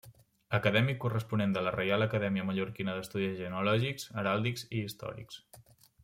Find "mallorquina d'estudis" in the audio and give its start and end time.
2.49-3.35